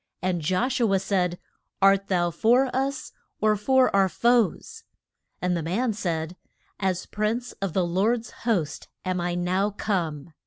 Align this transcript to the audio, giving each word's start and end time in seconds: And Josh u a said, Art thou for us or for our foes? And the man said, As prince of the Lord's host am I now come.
And 0.23 0.41
Josh 0.41 0.79
u 0.79 0.91
a 0.93 0.97
said, 0.97 1.37
Art 1.79 2.07
thou 2.07 2.31
for 2.31 2.75
us 2.75 3.11
or 3.39 3.55
for 3.55 3.95
our 3.95 4.09
foes? 4.09 4.83
And 5.43 5.55
the 5.55 5.61
man 5.61 5.93
said, 5.93 6.35
As 6.79 7.05
prince 7.05 7.51
of 7.61 7.73
the 7.73 7.85
Lord's 7.85 8.31
host 8.49 8.87
am 9.05 9.21
I 9.21 9.35
now 9.35 9.69
come. 9.69 10.33